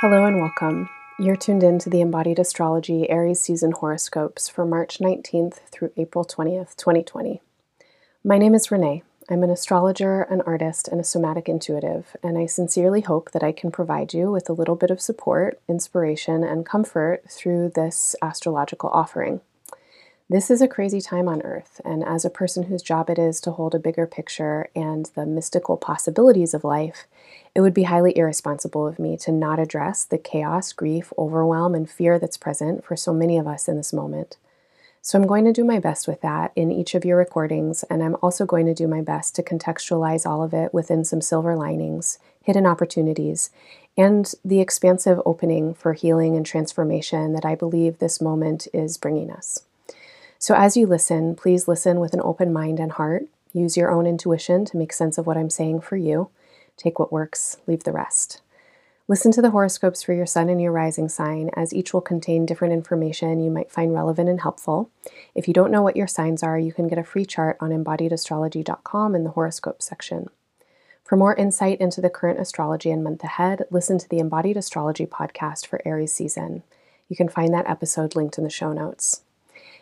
Hello 0.00 0.24
and 0.24 0.40
welcome. 0.40 0.90
You're 1.20 1.36
tuned 1.36 1.62
in 1.62 1.78
to 1.78 1.88
the 1.88 2.00
Embodied 2.00 2.40
Astrology 2.40 3.08
Aries 3.08 3.38
season 3.38 3.70
horoscopes 3.70 4.48
for 4.48 4.66
March 4.66 4.98
19th 4.98 5.60
through 5.70 5.92
April 5.96 6.24
20th, 6.24 6.74
2020. 6.74 7.40
My 8.24 8.36
name 8.36 8.56
is 8.56 8.72
Renee. 8.72 9.04
I'm 9.30 9.44
an 9.44 9.50
astrologer, 9.50 10.22
an 10.22 10.40
artist, 10.40 10.88
and 10.88 11.00
a 11.00 11.04
somatic 11.04 11.48
intuitive, 11.48 12.16
and 12.24 12.36
I 12.36 12.46
sincerely 12.46 13.02
hope 13.02 13.30
that 13.30 13.44
I 13.44 13.52
can 13.52 13.70
provide 13.70 14.12
you 14.12 14.32
with 14.32 14.50
a 14.50 14.52
little 14.52 14.74
bit 14.74 14.90
of 14.90 15.00
support, 15.00 15.60
inspiration, 15.68 16.42
and 16.42 16.66
comfort 16.66 17.22
through 17.30 17.70
this 17.76 18.16
astrological 18.20 18.90
offering. 18.90 19.42
This 20.30 20.50
is 20.50 20.62
a 20.62 20.68
crazy 20.68 21.02
time 21.02 21.28
on 21.28 21.42
Earth, 21.42 21.82
and 21.84 22.02
as 22.02 22.24
a 22.24 22.30
person 22.30 22.62
whose 22.62 22.80
job 22.80 23.10
it 23.10 23.18
is 23.18 23.42
to 23.42 23.50
hold 23.50 23.74
a 23.74 23.78
bigger 23.78 24.06
picture 24.06 24.70
and 24.74 25.10
the 25.14 25.26
mystical 25.26 25.76
possibilities 25.76 26.54
of 26.54 26.64
life, 26.64 27.06
it 27.54 27.60
would 27.60 27.74
be 27.74 27.82
highly 27.82 28.16
irresponsible 28.16 28.86
of 28.86 28.98
me 28.98 29.18
to 29.18 29.30
not 29.30 29.58
address 29.58 30.02
the 30.02 30.16
chaos, 30.16 30.72
grief, 30.72 31.12
overwhelm, 31.18 31.74
and 31.74 31.90
fear 31.90 32.18
that's 32.18 32.38
present 32.38 32.86
for 32.86 32.96
so 32.96 33.12
many 33.12 33.36
of 33.36 33.46
us 33.46 33.68
in 33.68 33.76
this 33.76 33.92
moment. 33.92 34.38
So 35.02 35.18
I'm 35.18 35.26
going 35.26 35.44
to 35.44 35.52
do 35.52 35.62
my 35.62 35.78
best 35.78 36.08
with 36.08 36.22
that 36.22 36.52
in 36.56 36.72
each 36.72 36.94
of 36.94 37.04
your 37.04 37.18
recordings, 37.18 37.82
and 37.90 38.02
I'm 38.02 38.16
also 38.22 38.46
going 38.46 38.64
to 38.64 38.72
do 38.72 38.88
my 38.88 39.02
best 39.02 39.36
to 39.36 39.42
contextualize 39.42 40.24
all 40.24 40.42
of 40.42 40.54
it 40.54 40.72
within 40.72 41.04
some 41.04 41.20
silver 41.20 41.54
linings, 41.54 42.18
hidden 42.42 42.64
opportunities, 42.64 43.50
and 43.94 44.32
the 44.42 44.60
expansive 44.60 45.20
opening 45.26 45.74
for 45.74 45.92
healing 45.92 46.34
and 46.34 46.46
transformation 46.46 47.34
that 47.34 47.44
I 47.44 47.54
believe 47.54 47.98
this 47.98 48.22
moment 48.22 48.68
is 48.72 48.96
bringing 48.96 49.30
us. 49.30 49.60
So 50.44 50.54
as 50.54 50.76
you 50.76 50.86
listen, 50.86 51.36
please 51.36 51.68
listen 51.68 52.00
with 52.00 52.12
an 52.12 52.20
open 52.22 52.52
mind 52.52 52.78
and 52.78 52.92
heart. 52.92 53.24
Use 53.54 53.78
your 53.78 53.90
own 53.90 54.06
intuition 54.06 54.66
to 54.66 54.76
make 54.76 54.92
sense 54.92 55.16
of 55.16 55.26
what 55.26 55.38
I'm 55.38 55.48
saying 55.48 55.80
for 55.80 55.96
you. 55.96 56.28
Take 56.76 56.98
what 56.98 57.10
works, 57.10 57.56
leave 57.66 57.84
the 57.84 57.92
rest. 57.92 58.42
Listen 59.08 59.32
to 59.32 59.40
the 59.40 59.52
horoscopes 59.52 60.02
for 60.02 60.12
your 60.12 60.26
sun 60.26 60.50
and 60.50 60.60
your 60.60 60.70
rising 60.70 61.08
sign, 61.08 61.48
as 61.56 61.72
each 61.72 61.94
will 61.94 62.02
contain 62.02 62.44
different 62.44 62.74
information 62.74 63.40
you 63.40 63.50
might 63.50 63.72
find 63.72 63.94
relevant 63.94 64.28
and 64.28 64.42
helpful. 64.42 64.90
If 65.34 65.48
you 65.48 65.54
don't 65.54 65.70
know 65.70 65.80
what 65.80 65.96
your 65.96 66.06
signs 66.06 66.42
are, 66.42 66.58
you 66.58 66.74
can 66.74 66.88
get 66.88 66.98
a 66.98 67.04
free 67.04 67.24
chart 67.24 67.56
on 67.58 67.70
embodiedastrology.com 67.70 69.14
in 69.14 69.24
the 69.24 69.30
horoscope 69.30 69.80
section. 69.80 70.28
For 71.02 71.16
more 71.16 71.34
insight 71.36 71.80
into 71.80 72.02
the 72.02 72.10
current 72.10 72.38
astrology 72.38 72.90
and 72.90 73.02
month 73.02 73.24
ahead, 73.24 73.64
listen 73.70 73.96
to 73.96 74.08
the 74.10 74.18
Embodied 74.18 74.58
Astrology 74.58 75.06
podcast 75.06 75.66
for 75.66 75.80
Aries 75.86 76.12
season. 76.12 76.64
You 77.08 77.16
can 77.16 77.30
find 77.30 77.54
that 77.54 77.66
episode 77.66 78.14
linked 78.14 78.36
in 78.36 78.44
the 78.44 78.50
show 78.50 78.74
notes. 78.74 79.23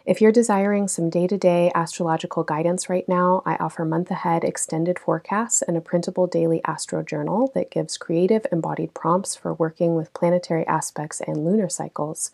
If 0.04 0.20
you're 0.20 0.32
desiring 0.32 0.88
some 0.88 1.10
day 1.10 1.28
to 1.28 1.38
day 1.38 1.70
astrological 1.76 2.42
guidance 2.42 2.90
right 2.90 3.08
now, 3.08 3.40
I 3.46 3.54
offer 3.56 3.84
month 3.84 4.10
ahead 4.10 4.42
extended 4.42 4.98
forecasts 4.98 5.62
and 5.62 5.76
a 5.76 5.80
printable 5.80 6.26
daily 6.26 6.60
astro 6.64 7.04
journal 7.04 7.52
that 7.54 7.70
gives 7.70 7.96
creative 7.96 8.44
embodied 8.50 8.94
prompts 8.94 9.36
for 9.36 9.54
working 9.54 9.94
with 9.94 10.12
planetary 10.12 10.66
aspects 10.66 11.20
and 11.20 11.44
lunar 11.44 11.68
cycles. 11.68 12.32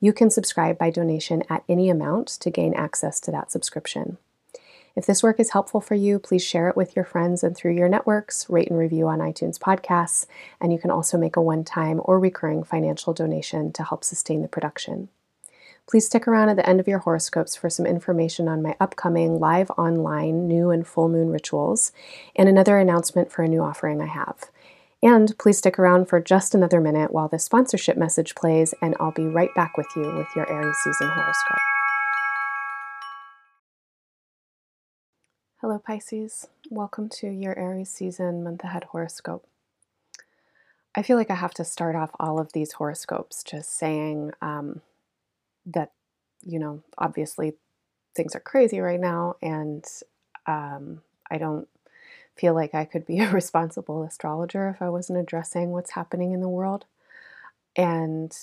You 0.00 0.12
can 0.12 0.30
subscribe 0.30 0.78
by 0.78 0.90
donation 0.90 1.42
at 1.50 1.64
any 1.68 1.90
amount 1.90 2.28
to 2.28 2.50
gain 2.50 2.72
access 2.74 3.18
to 3.22 3.32
that 3.32 3.50
subscription. 3.50 4.18
If 4.94 5.04
this 5.04 5.22
work 5.22 5.40
is 5.40 5.50
helpful 5.50 5.80
for 5.80 5.96
you, 5.96 6.20
please 6.20 6.44
share 6.44 6.68
it 6.68 6.76
with 6.76 6.94
your 6.94 7.04
friends 7.04 7.42
and 7.42 7.56
through 7.56 7.74
your 7.74 7.88
networks, 7.88 8.48
rate 8.48 8.68
and 8.68 8.78
review 8.78 9.08
on 9.08 9.18
iTunes 9.18 9.58
podcasts, 9.58 10.26
and 10.60 10.72
you 10.72 10.78
can 10.78 10.92
also 10.92 11.18
make 11.18 11.34
a 11.34 11.42
one 11.42 11.64
time 11.64 12.00
or 12.04 12.20
recurring 12.20 12.62
financial 12.62 13.12
donation 13.12 13.72
to 13.72 13.82
help 13.82 14.04
sustain 14.04 14.42
the 14.42 14.48
production. 14.48 15.08
Please 15.88 16.04
stick 16.04 16.28
around 16.28 16.50
at 16.50 16.56
the 16.56 16.68
end 16.68 16.80
of 16.80 16.86
your 16.86 16.98
horoscopes 16.98 17.56
for 17.56 17.70
some 17.70 17.86
information 17.86 18.46
on 18.46 18.60
my 18.60 18.76
upcoming 18.78 19.40
live 19.40 19.70
online 19.70 20.46
new 20.46 20.68
and 20.68 20.86
full 20.86 21.08
moon 21.08 21.30
rituals 21.30 21.92
and 22.36 22.46
another 22.46 22.78
announcement 22.78 23.32
for 23.32 23.42
a 23.42 23.48
new 23.48 23.62
offering 23.62 24.02
I 24.02 24.06
have. 24.06 24.50
And 25.02 25.32
please 25.38 25.56
stick 25.56 25.78
around 25.78 26.06
for 26.06 26.20
just 26.20 26.54
another 26.54 26.78
minute 26.78 27.10
while 27.10 27.28
the 27.28 27.38
sponsorship 27.38 27.96
message 27.96 28.34
plays, 28.34 28.74
and 28.82 28.96
I'll 29.00 29.12
be 29.12 29.28
right 29.28 29.48
back 29.54 29.78
with 29.78 29.86
you 29.96 30.02
with 30.14 30.26
your 30.36 30.50
Aries 30.52 30.76
season 30.84 31.08
horoscope. 31.08 31.58
Hello, 35.62 35.78
Pisces. 35.78 36.48
Welcome 36.70 37.08
to 37.20 37.28
your 37.28 37.58
Aries 37.58 37.90
season 37.90 38.44
month 38.44 38.62
ahead 38.62 38.84
horoscope. 38.84 39.46
I 40.94 41.00
feel 41.00 41.16
like 41.16 41.30
I 41.30 41.36
have 41.36 41.54
to 41.54 41.64
start 41.64 41.96
off 41.96 42.10
all 42.20 42.38
of 42.38 42.52
these 42.52 42.72
horoscopes 42.72 43.42
just 43.42 43.74
saying, 43.74 44.32
um, 44.42 44.82
that, 45.66 45.92
you 46.42 46.58
know, 46.58 46.82
obviously 46.96 47.54
things 48.14 48.34
are 48.34 48.40
crazy 48.40 48.80
right 48.80 49.00
now, 49.00 49.36
and 49.42 49.84
um, 50.46 51.02
I 51.30 51.38
don't 51.38 51.68
feel 52.36 52.54
like 52.54 52.74
I 52.74 52.84
could 52.84 53.06
be 53.06 53.18
a 53.20 53.30
responsible 53.30 54.02
astrologer 54.04 54.68
if 54.68 54.82
I 54.82 54.88
wasn't 54.88 55.18
addressing 55.18 55.70
what's 55.70 55.92
happening 55.92 56.32
in 56.32 56.40
the 56.40 56.48
world. 56.48 56.86
And 57.76 58.36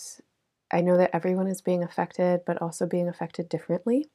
I 0.71 0.81
know 0.81 0.97
that 0.97 1.11
everyone 1.13 1.47
is 1.47 1.61
being 1.61 1.83
affected, 1.83 2.41
but 2.45 2.61
also 2.61 2.85
being 2.85 3.07
affected 3.07 3.49
differently. 3.49 4.07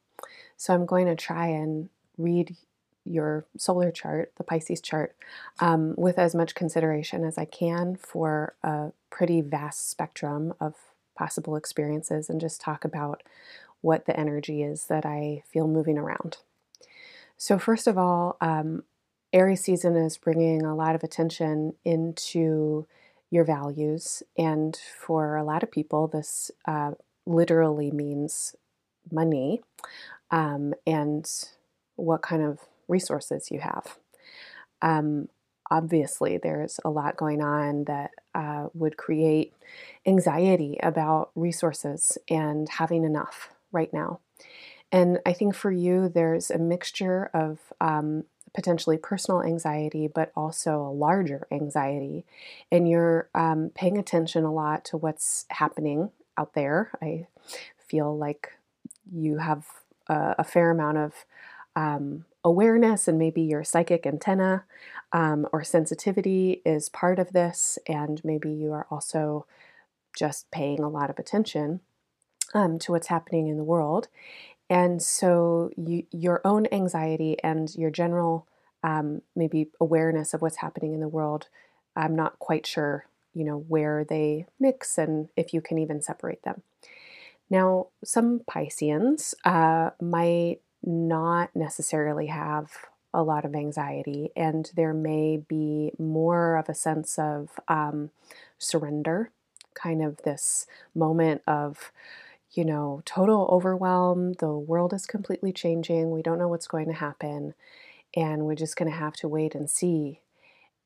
So 0.56 0.74
I'm 0.74 0.86
going 0.86 1.06
to 1.06 1.16
try 1.16 1.46
and 1.46 1.88
read 2.18 2.56
your 3.04 3.46
solar 3.56 3.90
chart, 3.90 4.32
the 4.36 4.44
Pisces 4.44 4.80
chart, 4.80 5.16
um, 5.58 5.94
with 5.96 6.18
as 6.18 6.34
much 6.34 6.54
consideration 6.54 7.24
as 7.24 7.38
I 7.38 7.44
can 7.44 7.96
for 7.96 8.54
a 8.62 8.92
pretty 9.08 9.40
vast 9.40 9.90
spectrum 9.90 10.52
of 10.60 10.74
possible 11.20 11.54
experiences 11.54 12.30
and 12.30 12.40
just 12.40 12.62
talk 12.62 12.82
about 12.82 13.22
what 13.82 14.06
the 14.06 14.18
energy 14.18 14.62
is 14.62 14.86
that 14.86 15.04
I 15.04 15.42
feel 15.52 15.68
moving 15.68 15.98
around. 15.98 16.38
So, 17.36 17.58
first 17.58 17.86
of 17.86 17.98
all, 17.98 18.38
um, 18.40 18.84
Aries 19.30 19.60
season 19.60 19.96
is 19.96 20.16
bringing 20.16 20.64
a 20.64 20.74
lot 20.74 20.94
of 20.94 21.04
attention 21.04 21.74
into 21.84 22.86
your 23.30 23.44
values. 23.44 24.22
And 24.38 24.74
for 24.98 25.36
a 25.36 25.44
lot 25.44 25.62
of 25.62 25.70
people, 25.70 26.08
this 26.08 26.50
uh, 26.66 26.92
literally 27.26 27.90
means 27.90 28.56
money 29.12 29.60
um, 30.30 30.72
and 30.86 31.30
what 31.96 32.22
kind 32.22 32.42
of 32.42 32.60
resources 32.88 33.50
you 33.50 33.60
have. 33.60 33.98
Um, 34.80 35.28
obviously 35.70 36.38
there's 36.38 36.80
a 36.84 36.90
lot 36.90 37.16
going 37.16 37.42
on 37.42 37.84
that 37.84 38.10
uh, 38.34 38.68
would 38.74 38.96
create 38.96 39.54
anxiety 40.06 40.78
about 40.82 41.30
resources 41.34 42.18
and 42.28 42.68
having 42.68 43.04
enough 43.04 43.50
right 43.72 43.92
now. 43.92 44.20
And 44.92 45.20
I 45.24 45.32
think 45.32 45.54
for 45.54 45.70
you, 45.70 46.08
there's 46.08 46.50
a 46.50 46.58
mixture 46.58 47.30
of 47.32 47.58
um, 47.80 48.24
potentially 48.54 48.98
personal 48.98 49.42
anxiety, 49.42 50.08
but 50.08 50.32
also 50.34 50.80
a 50.80 50.90
larger 50.92 51.46
anxiety. 51.52 52.24
And 52.72 52.88
you're 52.88 53.28
um, 53.34 53.70
paying 53.74 53.98
attention 53.98 54.44
a 54.44 54.52
lot 54.52 54.84
to 54.86 54.96
what's 54.96 55.46
happening 55.50 56.10
out 56.36 56.54
there. 56.54 56.90
I 57.00 57.28
feel 57.78 58.16
like 58.16 58.52
you 59.12 59.38
have 59.38 59.66
a, 60.08 60.36
a 60.38 60.44
fair 60.44 60.70
amount 60.70 60.98
of 60.98 61.14
um, 61.76 62.24
awareness 62.44 63.08
and 63.08 63.18
maybe 63.18 63.42
your 63.42 63.64
psychic 63.64 64.06
antenna 64.06 64.64
um, 65.12 65.46
or 65.52 65.64
sensitivity 65.64 66.62
is 66.64 66.88
part 66.88 67.18
of 67.18 67.32
this, 67.32 67.78
and 67.86 68.20
maybe 68.24 68.50
you 68.50 68.72
are 68.72 68.86
also 68.90 69.46
just 70.16 70.50
paying 70.50 70.80
a 70.80 70.88
lot 70.88 71.10
of 71.10 71.18
attention 71.18 71.80
um, 72.54 72.78
to 72.78 72.92
what's 72.92 73.08
happening 73.08 73.48
in 73.48 73.56
the 73.56 73.64
world. 73.64 74.08
And 74.68 75.02
so, 75.02 75.70
you, 75.76 76.04
your 76.12 76.40
own 76.44 76.66
anxiety 76.70 77.36
and 77.42 77.74
your 77.74 77.90
general 77.90 78.46
um, 78.82 79.22
maybe 79.34 79.70
awareness 79.80 80.32
of 80.32 80.42
what's 80.42 80.56
happening 80.56 80.94
in 80.94 81.00
the 81.00 81.08
world, 81.08 81.48
I'm 81.96 82.14
not 82.14 82.38
quite 82.38 82.66
sure, 82.66 83.06
you 83.34 83.44
know, 83.44 83.64
where 83.68 84.04
they 84.04 84.46
mix 84.58 84.96
and 84.96 85.28
if 85.36 85.52
you 85.52 85.60
can 85.60 85.78
even 85.78 86.00
separate 86.00 86.42
them. 86.44 86.62
Now, 87.50 87.88
some 88.04 88.40
Pisceans 88.48 89.34
uh, 89.44 89.90
might 90.00 90.60
not 90.82 91.50
necessarily 91.54 92.26
have 92.26 92.70
a 93.12 93.22
lot 93.22 93.44
of 93.44 93.54
anxiety, 93.54 94.30
and 94.36 94.70
there 94.76 94.94
may 94.94 95.36
be 95.36 95.92
more 95.98 96.56
of 96.56 96.68
a 96.68 96.74
sense 96.74 97.18
of 97.18 97.58
um, 97.66 98.10
surrender, 98.58 99.30
kind 99.74 100.02
of 100.02 100.18
this 100.18 100.66
moment 100.94 101.42
of, 101.46 101.90
you 102.52 102.64
know, 102.64 103.02
total 103.04 103.48
overwhelm. 103.50 104.34
The 104.34 104.52
world 104.52 104.92
is 104.92 105.06
completely 105.06 105.52
changing. 105.52 106.10
We 106.10 106.22
don't 106.22 106.38
know 106.38 106.48
what's 106.48 106.68
going 106.68 106.86
to 106.86 106.92
happen, 106.92 107.54
and 108.14 108.42
we're 108.42 108.54
just 108.54 108.76
going 108.76 108.90
to 108.90 108.96
have 108.96 109.14
to 109.16 109.28
wait 109.28 109.54
and 109.54 109.68
see. 109.68 110.20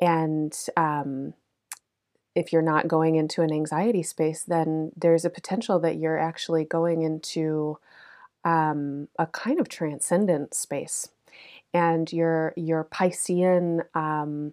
And 0.00 0.56
um, 0.76 1.34
if 2.34 2.52
you're 2.52 2.62
not 2.62 2.88
going 2.88 3.16
into 3.16 3.42
an 3.42 3.52
anxiety 3.52 4.02
space, 4.02 4.42
then 4.42 4.92
there's 4.96 5.24
a 5.24 5.30
potential 5.30 5.78
that 5.80 5.96
you're 5.96 6.18
actually 6.18 6.64
going 6.64 7.02
into 7.02 7.78
um, 8.44 9.08
a 9.18 9.26
kind 9.26 9.60
of 9.60 9.68
transcendent 9.68 10.54
space. 10.54 11.08
And 11.72 12.12
your 12.12 12.52
your 12.56 12.84
Piscean 12.84 13.84
um, 13.96 14.52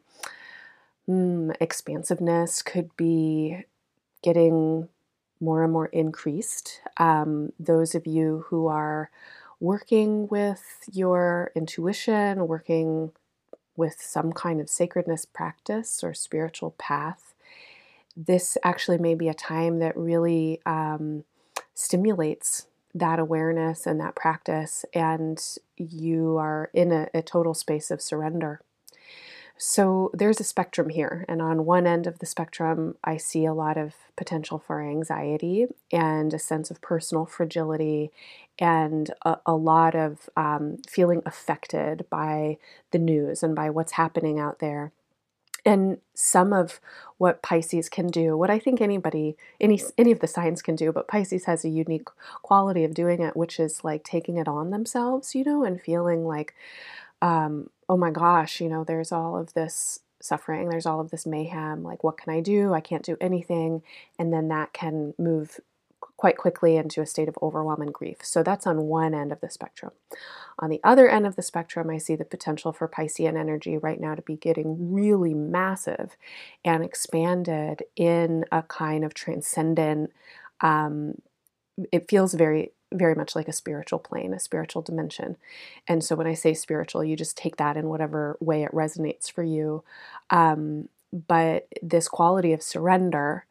mm, 1.08 1.56
expansiveness 1.60 2.62
could 2.62 2.96
be 2.98 3.66
getting 4.24 4.90
more 5.40 5.64
and 5.64 5.74
more 5.74 5.88
increased. 5.88 6.82
Um, 6.98 7.52
those 7.60 7.96
of 7.96 8.08
you 8.08 8.46
who 8.48 8.68
are 8.68 9.10
working 9.60 10.28
with 10.28 10.64
your 10.92 11.52
intuition, 11.56 12.48
working 12.48 13.12
with 13.76 13.98
some 14.00 14.32
kind 14.32 14.60
of 14.60 14.70
sacredness 14.70 15.26
practice 15.26 16.04
or 16.04 16.14
spiritual 16.14 16.72
path, 16.78 17.34
this 18.16 18.58
actually 18.64 18.98
may 18.98 19.16
be 19.16 19.30
a 19.30 19.34
time 19.34 19.80
that 19.80 19.96
really 19.98 20.60
um, 20.66 21.24
stimulates 21.74 22.68
that 22.94 23.20
awareness 23.20 23.86
and 23.86 24.00
that 24.00 24.16
practice, 24.16 24.86
and 24.94 25.42
you 25.78 26.38
are 26.38 26.70
in 26.74 26.92
a, 26.92 27.08
a 27.14 27.22
total 27.22 27.54
space 27.54 27.92
of 27.92 28.02
surrender. 28.02 28.62
So 29.58 30.10
there's 30.14 30.40
a 30.40 30.44
spectrum 30.44 30.90
here, 30.90 31.24
and 31.30 31.40
on 31.40 31.66
one 31.66 31.86
end 31.86 32.08
of 32.08 32.18
the 32.18 32.26
spectrum, 32.26 32.96
I 33.04 33.18
see 33.18 33.46
a 33.46 33.54
lot 33.54 33.78
of 33.78 33.94
potential 34.16 34.58
for 34.58 34.82
anxiety 34.82 35.68
and 35.92 36.34
a 36.34 36.40
sense 36.40 36.72
of 36.72 36.82
personal 36.82 37.26
fragility, 37.28 38.12
and 38.58 39.12
a, 39.24 39.38
a 39.46 39.54
lot 39.54 39.94
of 39.94 40.30
um, 40.36 40.80
feeling 40.90 41.22
affected 41.28 42.06
by 42.10 42.58
the 42.90 42.98
news 42.98 43.44
and 43.44 43.56
by 43.56 43.70
what's 43.70 43.94
happening 43.94 44.40
out 44.40 44.60
there. 44.60 44.94
And 45.64 46.00
some 46.16 46.54
of 46.54 46.80
what 47.18 47.44
Pisces 47.44 47.88
can 47.88 48.08
do, 48.08 48.36
what 48.36 48.50
I 48.50 48.58
think 48.58 48.82
anybody, 48.82 49.38
any 49.60 49.82
any 49.98 50.12
of 50.12 50.20
the 50.20 50.28
signs 50.28 50.62
can 50.62 50.76
do, 50.76 50.92
but 50.92 51.08
Pisces 51.08 51.46
has 51.46 51.64
a 51.64 51.70
unique 51.70 52.08
quality 52.42 52.84
of 52.84 52.96
doing 52.96 53.22
it, 53.22 53.38
which 53.38 53.60
is 53.60 53.84
like 53.84 54.04
taking 54.04 54.38
it 54.38 54.48
on 54.48 54.72
themselves, 54.72 55.36
you 55.36 55.44
know, 55.44 55.64
and 55.64 55.80
feeling 55.80 56.26
like 56.26 56.56
um, 57.22 57.70
oh 57.88 57.98
my 57.98 58.10
gosh, 58.12 58.62
you 58.62 58.70
know, 58.70 58.84
there's 58.84 59.12
all 59.12 59.38
of 59.38 59.54
this 59.54 60.00
suffering, 60.22 60.70
there's 60.70 60.86
all 60.86 61.00
of 61.00 61.12
this 61.12 61.26
mayhem. 61.26 61.84
Like, 61.84 62.04
what 62.04 62.18
can 62.18 62.34
I 62.34 62.42
do? 62.42 62.74
I 62.74 62.82
can't 62.82 63.04
do 63.04 63.18
anything. 63.22 63.84
And 64.18 64.32
then 64.32 64.48
that 64.50 64.74
can 64.74 65.14
move 65.18 65.60
quite 66.18 66.38
quickly 66.38 66.78
into 66.78 67.02
a 67.02 67.06
state 67.06 67.28
of 67.28 67.38
overwhelm 67.42 67.82
and 67.82 67.94
grief. 67.94 68.18
So 68.24 68.44
that's 68.44 68.68
on 68.68 68.84
one 68.84 69.14
end 69.14 69.32
of 69.32 69.42
the 69.42 69.50
spectrum. 69.50 69.92
On 70.60 70.70
the 70.70 70.82
other 70.84 71.10
end 71.10 71.26
of 71.26 71.36
the 71.36 71.42
spectrum, 71.42 71.90
I 71.90 71.98
see 71.98 72.16
the 72.16 72.26
potential 72.26 72.72
for 72.72 72.88
Piscean 72.88 73.38
energy 73.38 73.78
right 73.78 74.00
now 74.00 74.16
to 74.16 74.22
be 74.22 74.36
getting 74.36 74.94
really 74.94 75.34
massive 75.34 76.16
and 76.64 76.84
expanded 76.84 77.84
in 77.96 78.46
a 78.52 78.62
kind 78.64 79.04
of 79.04 79.14
transcendent. 79.14 80.12
Um, 80.62 81.22
it 81.92 82.10
feels 82.10 82.34
very 82.34 82.72
very 82.94 83.16
much 83.16 83.36
like 83.36 83.48
a 83.48 83.54
spiritual 83.54 84.00
plane, 84.00 84.34
a 84.34 84.40
spiritual 84.40 84.82
dimension. 84.82 85.38
And 85.88 86.04
so 86.04 86.16
when 86.16 86.28
I 86.28 86.34
say 86.34 86.54
spiritual, 86.54 87.04
you 87.04 87.16
just 87.16 87.38
take 87.38 87.56
that 87.56 87.78
in 87.78 87.88
whatever 87.88 88.38
way 88.42 88.64
it 88.64 88.72
resonates 88.74 89.32
for 89.32 89.44
you. 89.44 89.84
Um, 90.30 90.90
but 91.14 91.68
this 91.82 92.08
quality 92.08 92.54
of 92.54 92.62
surrender 92.62 93.46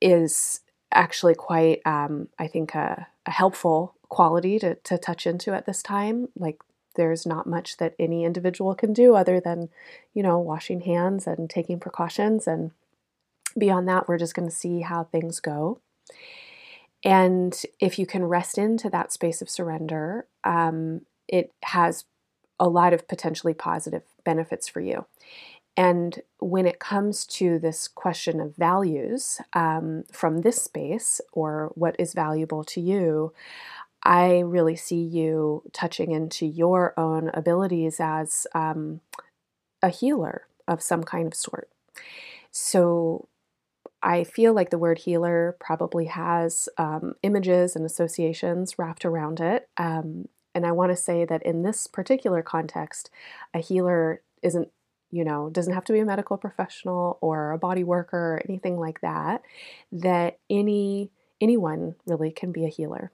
is 0.00 0.60
actually 0.92 1.34
quite, 1.34 1.80
um, 1.84 2.28
I 2.38 2.46
think, 2.46 2.74
a, 2.74 3.06
a 3.26 3.30
helpful 3.30 3.94
quality 4.08 4.58
to, 4.60 4.76
to 4.76 4.98
touch 4.98 5.26
into 5.26 5.52
at 5.52 5.66
this 5.66 5.82
time. 5.82 6.28
Like, 6.36 6.60
there's 6.94 7.26
not 7.26 7.46
much 7.46 7.76
that 7.76 7.94
any 7.98 8.24
individual 8.24 8.74
can 8.74 8.92
do 8.92 9.14
other 9.14 9.40
than, 9.40 9.68
you 10.14 10.22
know, 10.22 10.38
washing 10.38 10.80
hands 10.80 11.26
and 11.26 11.50
taking 11.50 11.78
precautions. 11.78 12.46
And 12.46 12.70
beyond 13.58 13.88
that, 13.88 14.08
we're 14.08 14.18
just 14.18 14.34
going 14.34 14.48
to 14.48 14.54
see 14.54 14.80
how 14.80 15.04
things 15.04 15.40
go. 15.40 15.80
And 17.04 17.60
if 17.78 17.98
you 17.98 18.06
can 18.06 18.24
rest 18.24 18.56
into 18.58 18.88
that 18.90 19.12
space 19.12 19.42
of 19.42 19.50
surrender, 19.50 20.26
um, 20.42 21.02
it 21.28 21.52
has 21.62 22.04
a 22.58 22.68
lot 22.68 22.94
of 22.94 23.06
potentially 23.06 23.52
positive 23.52 24.02
benefits 24.24 24.66
for 24.66 24.80
you. 24.80 25.04
And 25.76 26.20
when 26.38 26.66
it 26.66 26.78
comes 26.78 27.26
to 27.26 27.58
this 27.58 27.86
question 27.86 28.40
of 28.40 28.56
values 28.56 29.40
um, 29.52 30.04
from 30.10 30.40
this 30.40 30.62
space 30.62 31.20
or 31.32 31.72
what 31.74 31.96
is 31.98 32.14
valuable 32.14 32.64
to 32.64 32.80
you, 32.80 33.32
I 34.02 34.38
really 34.38 34.76
see 34.76 35.00
you 35.00 35.62
touching 35.72 36.12
into 36.12 36.46
your 36.46 36.94
own 36.98 37.30
abilities 37.34 37.98
as 38.00 38.46
um, 38.54 39.00
a 39.82 39.88
healer 39.90 40.46
of 40.66 40.82
some 40.82 41.02
kind 41.02 41.26
of 41.26 41.34
sort. 41.34 41.68
So, 42.50 43.28
I 44.02 44.22
feel 44.22 44.52
like 44.52 44.70
the 44.70 44.78
word 44.78 44.98
healer 44.98 45.56
probably 45.58 46.04
has 46.04 46.68
um, 46.78 47.14
images 47.22 47.74
and 47.74 47.84
associations 47.84 48.78
wrapped 48.78 49.04
around 49.04 49.40
it. 49.40 49.68
Um, 49.76 50.28
and 50.54 50.64
I 50.64 50.72
want 50.72 50.92
to 50.92 50.96
say 50.96 51.24
that 51.24 51.42
in 51.42 51.62
this 51.62 51.86
particular 51.86 52.40
context, 52.40 53.10
a 53.52 53.58
healer 53.58 54.22
isn't, 54.42 54.68
you 55.10 55.24
know, 55.24 55.50
doesn't 55.50 55.74
have 55.74 55.84
to 55.84 55.92
be 55.92 56.00
a 56.00 56.04
medical 56.04 56.36
professional 56.36 57.18
or 57.20 57.52
a 57.52 57.58
body 57.58 57.84
worker 57.84 58.34
or 58.34 58.42
anything 58.48 58.78
like 58.78 59.00
that. 59.00 59.42
That 59.92 60.38
any 60.50 61.10
anyone 61.40 61.94
really 62.06 62.30
can 62.30 62.52
be 62.52 62.64
a 62.64 62.70
healer. 62.70 63.12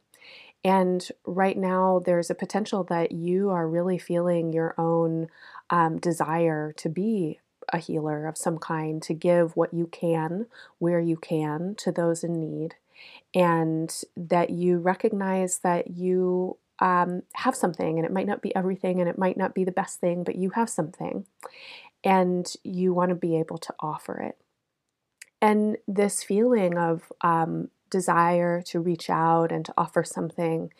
And 0.64 1.06
right 1.26 1.58
now, 1.58 2.00
there's 2.04 2.30
a 2.30 2.36
potential 2.36 2.84
that 2.84 3.10
you 3.10 3.50
are 3.50 3.68
really 3.68 3.98
feeling 3.98 4.52
your 4.52 4.74
own 4.78 5.28
um, 5.70 5.98
desire 5.98 6.72
to 6.76 6.88
be 6.88 7.40
a 7.72 7.78
healer 7.78 8.26
of 8.26 8.38
some 8.38 8.58
kind 8.58 9.02
to 9.02 9.14
give 9.14 9.56
what 9.56 9.74
you 9.74 9.86
can, 9.86 10.46
where 10.78 11.00
you 11.00 11.16
can, 11.16 11.74
to 11.78 11.90
those 11.90 12.22
in 12.22 12.38
need, 12.38 12.76
and 13.34 14.02
that 14.16 14.50
you 14.50 14.78
recognize 14.78 15.58
that 15.58 15.90
you 15.90 16.56
um, 16.82 17.22
have 17.34 17.54
something, 17.54 17.98
and 17.98 18.04
it 18.04 18.12
might 18.12 18.26
not 18.26 18.42
be 18.42 18.54
everything, 18.56 19.00
and 19.00 19.08
it 19.08 19.16
might 19.16 19.36
not 19.36 19.54
be 19.54 19.62
the 19.62 19.70
best 19.70 20.00
thing, 20.00 20.24
but 20.24 20.34
you 20.34 20.50
have 20.50 20.68
something, 20.68 21.24
and 22.02 22.52
you 22.64 22.92
want 22.92 23.10
to 23.10 23.14
be 23.14 23.38
able 23.38 23.58
to 23.58 23.72
offer 23.78 24.18
it. 24.20 24.36
And 25.40 25.78
this 25.86 26.24
feeling 26.24 26.76
of 26.76 27.12
um, 27.20 27.70
desire 27.88 28.62
to 28.62 28.80
reach 28.80 29.08
out 29.08 29.52
and 29.52 29.64
to 29.64 29.74
offer 29.78 30.02
something, 30.02 30.72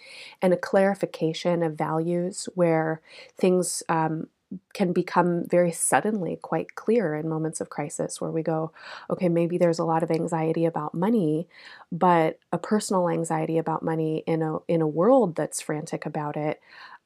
and 0.43 0.53
a 0.53 0.57
clarification 0.57 1.63
of 1.63 1.79
values 1.79 2.49
where 2.57 3.01
things 3.39 3.85
um, 3.89 4.27
can 4.75 4.93
become 4.93 5.45
very 5.49 5.73
suddenly 5.73 6.37
quite 6.41 6.75
clear 6.75 7.15
in 7.15 7.29
moments 7.29 7.61
of 7.61 7.71
crisis 7.71 8.21
where 8.21 8.31
we 8.31 8.43
go, 8.43 8.73
okay, 9.11 9.29
maybe 9.29 9.59
there's 9.59 9.79
a 9.79 9.85
lot 9.85 10.03
of 10.03 10.11
anxiety 10.11 10.65
about 10.65 10.95
money, 10.95 11.49
but 11.91 12.39
a 12.53 12.59
personal 12.59 13.09
anxiety 13.09 13.59
about 13.59 13.83
money 13.83 14.23
in 14.27 14.43
a 14.43 14.59
in 14.69 14.83
a 14.83 14.87
world 14.87 15.37
that's 15.37 15.61
frantic 15.61 16.07
about 16.07 16.37
it, 16.37 16.61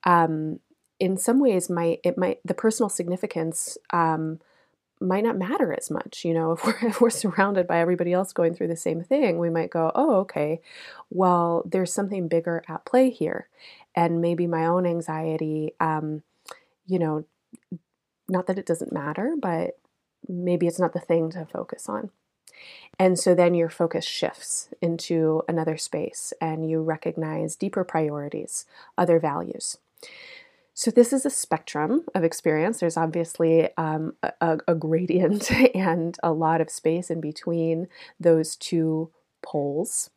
um, 0.05 0.61
in 0.99 1.17
some 1.17 1.41
ways 1.41 1.69
might 1.71 2.01
it 2.05 2.17
might 2.19 2.41
the 2.45 2.55
personal 2.55 2.89
significance 2.89 3.77
um, 3.93 4.41
might 5.01 5.25
not 5.25 5.37
matter 5.37 5.75
as 5.75 5.91
much. 5.91 6.25
You 6.25 6.35
know, 6.35 6.53
if 6.55 6.65
we're 6.65 6.89
if 6.89 7.01
we're 7.01 7.11
surrounded 7.11 7.67
by 7.67 7.81
everybody 7.81 8.13
else 8.13 8.33
going 8.33 8.55
through 8.55 8.69
the 8.69 8.77
same 8.77 9.03
thing, 9.03 9.39
we 9.39 9.51
might 9.51 9.71
go, 9.71 9.93
oh, 9.95 10.17
okay, 10.21 10.61
well, 11.11 11.63
there's 11.67 11.93
something 11.93 12.29
bigger 12.29 12.63
at 12.69 12.85
play 12.85 13.11
here, 13.11 13.49
and 13.95 14.21
maybe 14.21 14.47
my 14.47 14.67
own 14.67 14.87
anxiety. 14.87 15.73
Um, 15.81 16.23
you 16.87 16.99
know, 16.99 17.25
not 18.29 18.47
that 18.47 18.59
it 18.59 18.67
doesn't 18.67 18.93
matter, 18.93 19.35
but 19.41 19.79
maybe 20.29 20.67
it's 20.67 20.81
not 20.81 20.93
the 20.93 21.01
thing 21.01 21.31
to 21.31 21.47
focus 21.47 21.89
on. 21.89 22.11
And 22.99 23.19
so 23.19 23.35
then 23.35 23.55
your 23.55 23.69
focus 23.69 24.05
shifts 24.05 24.71
into 24.81 25.43
another 25.49 25.77
space 25.77 26.33
and 26.41 26.69
you 26.69 26.83
recognize 26.83 27.55
deeper 27.55 27.85
priorities, 27.85 28.65
other 28.97 29.19
values. 29.19 29.79
So, 30.79 30.91
this 30.91 31.15
is 31.15 31.25
a 31.25 31.31
spectrum 31.31 32.05
of 32.15 32.23
experience. 32.23 32.81
There's 32.81 32.99
obviously 32.99 33.71
um, 33.79 34.13
a, 34.23 34.59
a, 34.69 34.75
gradient 34.75 35.51
and 35.75 36.19
a 36.23 36.33
lot 36.33 36.61
of 36.61 36.69
space 36.69 37.11
in 37.11 37.19
between 37.19 37.89
those 38.21 38.57
two 38.57 39.11
poles. 39.43 40.11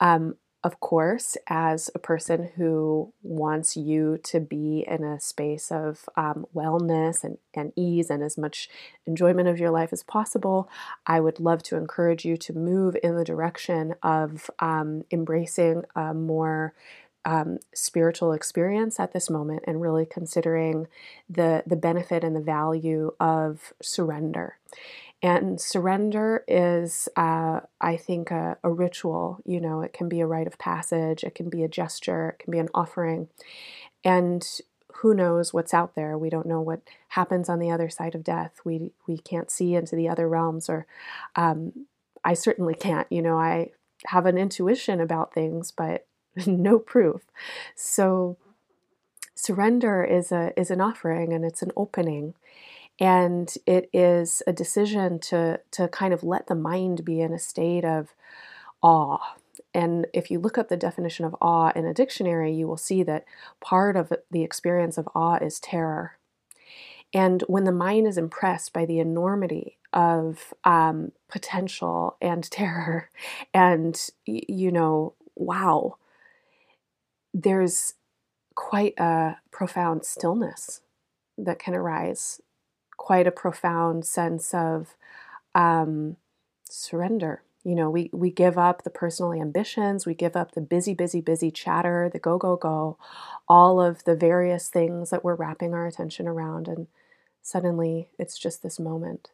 Um, 0.00 0.34
of 0.62 0.78
course, 0.80 1.38
as 1.46 1.90
a 1.94 1.98
person 1.98 2.50
who 2.56 3.14
wants 3.22 3.76
you 3.76 4.18
to 4.24 4.40
be 4.40 4.84
in 4.86 5.02
a 5.02 5.18
space 5.18 5.72
of 5.72 6.06
um, 6.16 6.44
wellness 6.54 7.24
and, 7.24 7.38
and 7.54 7.72
ease 7.76 8.10
and 8.10 8.22
as 8.22 8.36
much 8.36 8.68
enjoyment 9.06 9.48
of 9.48 9.58
your 9.58 9.70
life 9.70 9.90
as 9.90 10.02
possible, 10.02 10.68
I 11.06 11.18
would 11.20 11.40
love 11.40 11.62
to 11.64 11.76
encourage 11.76 12.26
you 12.26 12.36
to 12.36 12.52
move 12.52 12.94
in 13.02 13.16
the 13.16 13.24
direction 13.24 13.94
of 14.02 14.50
um, 14.58 15.04
embracing 15.10 15.84
a 15.96 16.12
more 16.12 16.74
um, 17.24 17.58
spiritual 17.74 18.32
experience 18.32 19.00
at 19.00 19.12
this 19.12 19.30
moment 19.30 19.64
and 19.66 19.80
really 19.80 20.06
considering 20.06 20.88
the 21.28 21.62
the 21.66 21.76
benefit 21.76 22.24
and 22.24 22.34
the 22.34 22.40
value 22.40 23.12
of 23.20 23.72
surrender 23.82 24.56
and 25.22 25.60
surrender 25.60 26.44
is, 26.48 27.08
uh, 27.16 27.60
I 27.80 27.96
think, 27.96 28.30
a, 28.30 28.56
a, 28.64 28.70
ritual. 28.70 29.40
You 29.44 29.60
know, 29.60 29.82
it 29.82 29.92
can 29.92 30.08
be 30.08 30.20
a 30.20 30.26
rite 30.26 30.46
of 30.46 30.58
passage, 30.58 31.24
it 31.24 31.34
can 31.34 31.50
be 31.50 31.62
a 31.62 31.68
gesture, 31.68 32.30
it 32.30 32.42
can 32.42 32.50
be 32.50 32.58
an 32.58 32.70
offering. 32.72 33.28
And 34.02 34.46
who 34.96 35.14
knows 35.14 35.52
what's 35.52 35.74
out 35.74 35.94
there? 35.94 36.16
We 36.16 36.30
don't 36.30 36.46
know 36.46 36.60
what 36.60 36.80
happens 37.08 37.48
on 37.48 37.58
the 37.58 37.70
other 37.70 37.90
side 37.90 38.14
of 38.14 38.24
death. 38.24 38.60
We, 38.64 38.92
we 39.06 39.18
can't 39.18 39.50
see 39.50 39.74
into 39.74 39.94
the 39.94 40.08
other 40.08 40.28
realms, 40.28 40.70
or 40.70 40.86
um, 41.36 41.86
I 42.24 42.32
certainly 42.32 42.74
can't. 42.74 43.06
You 43.10 43.20
know, 43.20 43.38
I 43.38 43.70
have 44.06 44.24
an 44.24 44.38
intuition 44.38 45.00
about 45.00 45.34
things, 45.34 45.70
but 45.70 46.06
no 46.46 46.78
proof. 46.78 47.22
So, 47.74 48.38
surrender 49.34 50.04
is 50.04 50.32
a 50.32 50.58
is 50.58 50.70
an 50.70 50.80
offering 50.80 51.32
and 51.32 51.44
it's 51.44 51.62
an 51.62 51.72
opening 51.76 52.34
and 53.00 53.52
it 53.66 53.88
is 53.92 54.42
a 54.46 54.52
decision 54.52 55.18
to 55.18 55.60
to 55.72 55.88
kind 55.88 56.14
of 56.14 56.22
let 56.22 56.46
the 56.46 56.54
mind 56.54 57.04
be 57.04 57.20
in 57.20 57.32
a 57.32 57.38
state 57.38 57.84
of 57.84 58.14
awe. 58.82 59.36
And 59.74 60.06
if 60.12 60.30
you 60.30 60.38
look 60.38 60.58
up 60.58 60.68
the 60.68 60.76
definition 60.76 61.24
of 61.24 61.36
awe 61.40 61.72
in 61.74 61.86
a 61.86 61.94
dictionary 61.94 62.52
you 62.52 62.68
will 62.68 62.76
see 62.76 63.02
that 63.04 63.24
part 63.60 63.96
of 63.96 64.12
the 64.30 64.42
experience 64.42 64.98
of 64.98 65.08
awe 65.14 65.36
is 65.36 65.58
terror. 65.58 66.18
And 67.12 67.42
when 67.48 67.64
the 67.64 67.72
mind 67.72 68.06
is 68.06 68.16
impressed 68.16 68.72
by 68.72 68.84
the 68.86 69.00
enormity 69.00 69.78
of 69.92 70.54
um, 70.64 71.12
potential 71.28 72.16
and 72.20 72.44
terror, 72.50 73.10
and, 73.52 74.00
you 74.26 74.70
know, 74.70 75.14
wow, 75.34 75.96
there's 77.34 77.94
quite 78.54 78.94
a 78.98 79.36
profound 79.50 80.04
stillness 80.04 80.82
that 81.38 81.58
can 81.58 81.74
arise, 81.74 82.40
quite 83.10 83.26
a 83.26 83.32
profound 83.32 84.06
sense 84.06 84.54
of 84.54 84.94
um, 85.56 86.16
surrender. 86.62 87.42
You 87.64 87.74
know, 87.74 87.90
we, 87.90 88.08
we 88.12 88.30
give 88.30 88.56
up 88.56 88.84
the 88.84 88.88
personal 88.88 89.32
ambitions, 89.32 90.06
we 90.06 90.14
give 90.14 90.36
up 90.36 90.52
the 90.52 90.60
busy, 90.60 90.94
busy, 90.94 91.20
busy 91.20 91.50
chatter, 91.50 92.08
the 92.12 92.20
go, 92.20 92.38
go, 92.38 92.54
go, 92.54 92.98
all 93.48 93.80
of 93.80 94.04
the 94.04 94.14
various 94.14 94.68
things 94.68 95.10
that 95.10 95.24
we're 95.24 95.34
wrapping 95.34 95.74
our 95.74 95.88
attention 95.88 96.28
around. 96.28 96.68
And 96.68 96.86
suddenly 97.42 98.10
it's 98.16 98.38
just 98.38 98.62
this 98.62 98.78
moment 98.78 99.30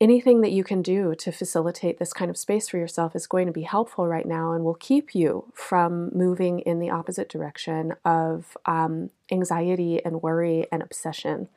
anything 0.00 0.42
that 0.42 0.52
you 0.52 0.62
can 0.62 0.80
do 0.80 1.14
to 1.16 1.32
facilitate 1.32 1.98
this 1.98 2.12
kind 2.12 2.30
of 2.30 2.36
space 2.36 2.68
for 2.68 2.78
yourself 2.78 3.16
is 3.16 3.26
going 3.26 3.46
to 3.46 3.52
be 3.52 3.62
helpful 3.62 4.06
right 4.06 4.26
now 4.26 4.52
and 4.52 4.64
will 4.64 4.74
keep 4.74 5.14
you 5.14 5.50
from 5.54 6.10
moving 6.14 6.60
in 6.60 6.78
the 6.78 6.90
opposite 6.90 7.28
direction 7.28 7.94
of 8.04 8.56
um, 8.66 9.10
anxiety 9.32 10.04
and 10.04 10.22
worry 10.22 10.66
and 10.70 10.82
obsession. 10.82 11.48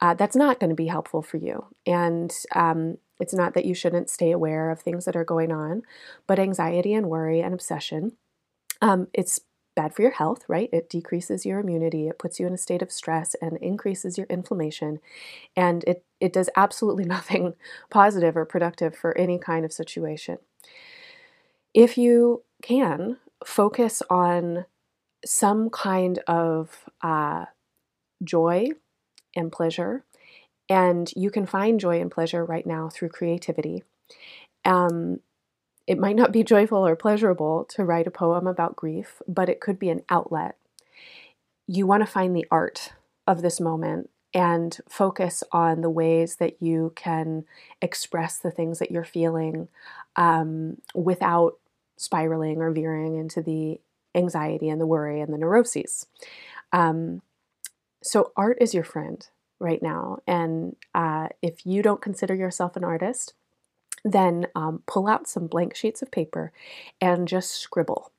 Uh, 0.00 0.14
that's 0.14 0.36
not 0.36 0.58
going 0.58 0.70
to 0.70 0.76
be 0.76 0.86
helpful 0.86 1.20
for 1.20 1.36
you. 1.36 1.66
And 1.86 2.32
um, 2.54 2.96
it's 3.20 3.34
not 3.34 3.52
that 3.54 3.66
you 3.66 3.74
shouldn't 3.74 4.10
stay 4.10 4.32
aware 4.32 4.70
of 4.70 4.80
things 4.80 5.04
that 5.04 5.16
are 5.16 5.24
going 5.24 5.52
on, 5.52 5.82
but 6.26 6.38
anxiety 6.38 6.94
and 6.94 7.10
worry 7.10 7.42
and 7.42 7.52
obsession. 7.52 8.12
Um, 8.80 9.08
it's 9.12 9.40
bad 9.74 9.94
for 9.94 10.02
your 10.02 10.10
health, 10.12 10.44
right? 10.48 10.68
It 10.72 10.88
decreases 10.88 11.46
your 11.46 11.60
immunity, 11.60 12.08
it 12.08 12.18
puts 12.18 12.38
you 12.38 12.46
in 12.46 12.52
a 12.52 12.58
state 12.58 12.82
of 12.82 12.92
stress 12.92 13.34
and 13.40 13.56
increases 13.58 14.18
your 14.18 14.26
inflammation. 14.28 15.00
And 15.56 15.84
it, 15.84 16.04
it 16.22 16.32
does 16.32 16.48
absolutely 16.56 17.04
nothing 17.16 17.54
positive 17.90 18.36
or 18.36 18.46
productive 18.46 18.96
for 18.96 19.16
any 19.18 19.38
kind 19.38 19.66
of 19.66 19.72
situation. 19.72 20.38
If 21.74 21.98
you 21.98 22.44
can, 22.62 23.18
focus 23.44 24.02
on 24.08 24.66
some 25.24 25.68
kind 25.68 26.20
of 26.26 26.88
uh, 27.02 27.46
joy 28.22 28.68
and 29.34 29.50
pleasure. 29.50 30.04
And 30.68 31.10
you 31.16 31.30
can 31.30 31.44
find 31.44 31.80
joy 31.80 32.00
and 32.00 32.10
pleasure 32.10 32.44
right 32.44 32.66
now 32.66 32.88
through 32.88 33.08
creativity. 33.08 33.82
Um, 34.64 35.20
it 35.86 35.98
might 35.98 36.16
not 36.16 36.32
be 36.32 36.44
joyful 36.44 36.86
or 36.86 36.94
pleasurable 36.94 37.64
to 37.70 37.84
write 37.84 38.06
a 38.06 38.12
poem 38.12 38.46
about 38.46 38.76
grief, 38.76 39.20
but 39.26 39.48
it 39.48 39.60
could 39.60 39.78
be 39.78 39.90
an 39.90 40.02
outlet. 40.08 40.56
You 41.66 41.86
want 41.86 42.02
to 42.02 42.12
find 42.12 42.36
the 42.36 42.46
art 42.50 42.92
of 43.26 43.42
this 43.42 43.60
moment 43.60 44.10
and 44.34 44.78
focus 44.88 45.42
on 45.52 45.80
the 45.80 45.90
ways 45.90 46.36
that 46.36 46.62
you 46.62 46.92
can 46.96 47.44
express 47.80 48.38
the 48.38 48.50
things 48.50 48.78
that 48.78 48.90
you're 48.90 49.04
feeling 49.04 49.68
um, 50.16 50.78
without 50.94 51.58
spiraling 51.96 52.58
or 52.58 52.70
veering 52.70 53.16
into 53.16 53.42
the 53.42 53.80
anxiety 54.14 54.68
and 54.68 54.80
the 54.80 54.86
worry 54.86 55.20
and 55.20 55.32
the 55.32 55.38
neuroses. 55.38 56.06
Um, 56.72 57.22
so, 58.02 58.32
art 58.36 58.58
is 58.60 58.74
your 58.74 58.84
friend 58.84 59.26
right 59.60 59.82
now. 59.82 60.18
And 60.26 60.76
uh, 60.94 61.28
if 61.40 61.64
you 61.64 61.82
don't 61.82 62.02
consider 62.02 62.34
yourself 62.34 62.76
an 62.76 62.84
artist, 62.84 63.34
then 64.04 64.48
um, 64.54 64.82
pull 64.86 65.06
out 65.06 65.28
some 65.28 65.46
blank 65.46 65.76
sheets 65.76 66.02
of 66.02 66.10
paper 66.10 66.52
and 67.00 67.28
just 67.28 67.52
scribble. 67.52 68.10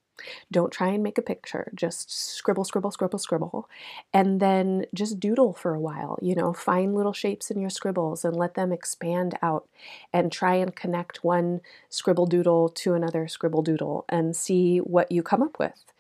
Don't 0.52 0.72
try 0.72 0.90
and 0.90 1.04
make 1.04 1.18
a 1.18 1.24
picture, 1.24 1.72
just 1.76 2.12
scribble, 2.12 2.64
scribble, 2.64 2.92
scribble, 2.92 3.20
scribble, 3.20 3.70
and 4.14 4.40
then 4.40 4.86
just 4.94 5.20
doodle 5.20 5.54
for 5.54 5.74
a 5.74 5.80
while. 5.80 6.20
You 6.22 6.36
know, 6.36 6.54
find 6.54 6.96
little 6.96 7.14
shapes 7.14 7.50
in 7.50 7.60
your 7.60 7.70
scribbles 7.70 8.24
and 8.24 8.36
let 8.36 8.54
them 8.56 8.72
expand 8.72 9.38
out 9.42 9.68
and 10.14 10.32
try 10.32 10.56
and 10.56 10.76
connect 10.76 11.24
one 11.24 11.62
scribble 11.90 12.28
doodle 12.28 12.70
to 12.70 12.94
another 12.94 13.28
scribble 13.28 13.64
doodle 13.64 14.06
and 14.10 14.36
see 14.36 14.78
what 14.80 15.12
you 15.12 15.24
come 15.24 15.42
up 15.42 15.60
with. 15.60 15.92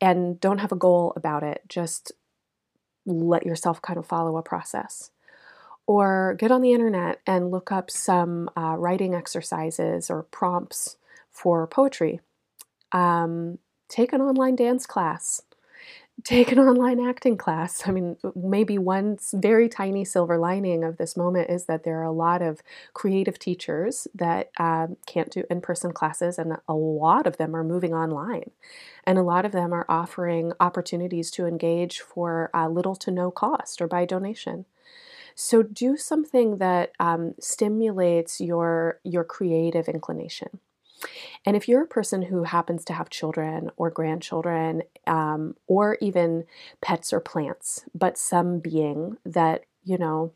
And 0.00 0.40
don't 0.40 0.58
have 0.58 0.72
a 0.72 0.76
goal 0.76 1.12
about 1.16 1.42
it, 1.42 1.62
just 1.68 2.12
let 3.04 3.46
yourself 3.46 3.80
kind 3.82 3.98
of 3.98 4.06
follow 4.06 4.36
a 4.36 4.42
process 4.42 5.10
or 5.86 6.34
get 6.38 6.50
on 6.50 6.62
the 6.62 6.72
internet 6.72 7.20
and 7.26 7.50
look 7.50 7.70
up 7.70 7.90
some 7.90 8.50
uh, 8.56 8.76
writing 8.76 9.14
exercises 9.14 10.10
or 10.10 10.24
prompts 10.24 10.96
for 11.30 11.66
poetry. 11.66 12.20
Um, 12.92 13.58
take 13.88 14.12
an 14.12 14.20
online 14.20 14.56
dance 14.56 14.86
class. 14.86 15.42
Take 16.24 16.50
an 16.50 16.58
online 16.58 16.98
acting 16.98 17.36
class. 17.36 17.86
I 17.86 17.92
mean, 17.92 18.16
maybe 18.34 18.78
one 18.78 19.18
very 19.34 19.68
tiny 19.68 20.04
silver 20.04 20.38
lining 20.38 20.82
of 20.82 20.96
this 20.96 21.16
moment 21.16 21.50
is 21.50 21.66
that 21.66 21.84
there 21.84 22.00
are 22.00 22.04
a 22.04 22.12
lot 22.12 22.40
of 22.40 22.62
creative 22.94 23.38
teachers 23.38 24.08
that 24.14 24.50
um, 24.58 24.96
can't 25.06 25.30
do 25.30 25.44
in 25.50 25.60
person 25.60 25.92
classes, 25.92 26.38
and 26.38 26.56
a 26.68 26.74
lot 26.74 27.26
of 27.26 27.36
them 27.36 27.54
are 27.54 27.62
moving 27.62 27.92
online. 27.92 28.50
And 29.04 29.18
a 29.18 29.22
lot 29.22 29.44
of 29.44 29.52
them 29.52 29.74
are 29.74 29.86
offering 29.90 30.52
opportunities 30.58 31.30
to 31.32 31.46
engage 31.46 32.00
for 32.00 32.50
uh, 32.54 32.68
little 32.68 32.96
to 32.96 33.10
no 33.10 33.30
cost 33.30 33.82
or 33.82 33.86
by 33.86 34.06
donation. 34.06 34.64
So 35.34 35.62
do 35.62 35.96
something 35.96 36.58
that 36.58 36.92
um, 37.00 37.34
stimulates 37.40 38.40
your 38.40 39.00
your 39.04 39.24
creative 39.24 39.88
inclination. 39.88 40.60
And 41.44 41.56
if 41.56 41.68
you're 41.68 41.82
a 41.82 41.86
person 41.86 42.22
who 42.22 42.44
happens 42.44 42.84
to 42.86 42.92
have 42.92 43.10
children 43.10 43.70
or 43.76 43.90
grandchildren, 43.90 44.82
um, 45.06 45.56
or 45.66 45.98
even 46.00 46.44
pets 46.80 47.12
or 47.12 47.20
plants, 47.20 47.84
but 47.94 48.18
some 48.18 48.58
being 48.58 49.16
that 49.24 49.64
you 49.84 49.98
know 49.98 50.32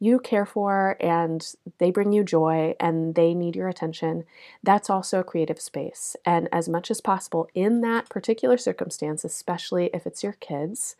you 0.00 0.20
care 0.20 0.46
for 0.46 0.96
and 1.00 1.54
they 1.78 1.90
bring 1.90 2.12
you 2.12 2.22
joy 2.22 2.74
and 2.78 3.14
they 3.14 3.34
need 3.34 3.56
your 3.56 3.68
attention, 3.68 4.24
that's 4.62 4.88
also 4.88 5.20
a 5.20 5.24
creative 5.24 5.60
space. 5.60 6.14
And 6.24 6.48
as 6.52 6.68
much 6.68 6.90
as 6.90 7.00
possible 7.00 7.48
in 7.54 7.80
that 7.80 8.08
particular 8.08 8.56
circumstance, 8.56 9.24
especially 9.24 9.90
if 9.92 10.06
it's 10.06 10.22
your 10.22 10.34
kids, 10.34 10.94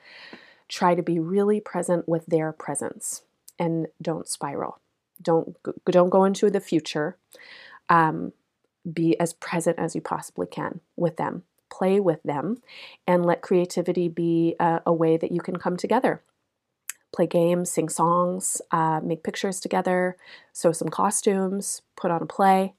try 0.68 0.94
to 0.94 1.02
be 1.02 1.18
really 1.18 1.60
present 1.60 2.08
with 2.08 2.26
their 2.26 2.52
presence 2.52 3.22
and 3.58 3.86
don't 4.02 4.28
spiral. 4.28 4.80
Don't 5.20 5.56
don't 5.90 6.10
go 6.10 6.24
into 6.24 6.50
the 6.50 6.60
future. 6.60 7.16
Um, 7.88 8.32
be 8.90 9.18
as 9.20 9.32
present 9.32 9.78
as 9.78 9.94
you 9.94 10.00
possibly 10.00 10.46
can 10.46 10.80
with 10.96 11.16
them. 11.16 11.42
Play 11.70 12.00
with 12.00 12.22
them, 12.22 12.62
and 13.06 13.26
let 13.26 13.42
creativity 13.42 14.08
be 14.08 14.56
a, 14.58 14.80
a 14.86 14.92
way 14.92 15.16
that 15.16 15.32
you 15.32 15.40
can 15.40 15.56
come 15.56 15.76
together. 15.76 16.22
Play 17.14 17.26
games, 17.26 17.70
sing 17.70 17.88
songs, 17.88 18.62
uh, 18.70 19.00
make 19.02 19.22
pictures 19.22 19.60
together, 19.60 20.16
sew 20.52 20.72
some 20.72 20.88
costumes, 20.88 21.82
put 21.96 22.10
on 22.10 22.22
a 22.22 22.26
play. 22.26 22.74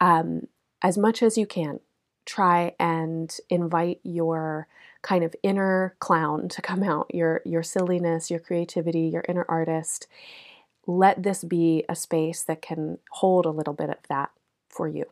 Um, 0.00 0.48
as 0.82 0.98
much 0.98 1.22
as 1.22 1.38
you 1.38 1.46
can, 1.46 1.80
try 2.26 2.74
and 2.78 3.34
invite 3.48 4.00
your 4.02 4.68
kind 5.02 5.24
of 5.24 5.34
inner 5.42 5.96
clown 5.98 6.48
to 6.48 6.62
come 6.62 6.82
out, 6.82 7.12
your 7.14 7.40
your 7.44 7.62
silliness, 7.62 8.30
your 8.30 8.40
creativity, 8.40 9.08
your 9.08 9.24
inner 9.28 9.46
artist. 9.48 10.06
Let 10.86 11.22
this 11.22 11.44
be 11.44 11.84
a 11.88 11.96
space 11.96 12.42
that 12.42 12.62
can 12.62 12.98
hold 13.10 13.46
a 13.46 13.50
little 13.50 13.74
bit 13.74 13.90
of 13.90 13.98
that 14.08 14.30
for 14.72 14.88
you. 14.88 15.04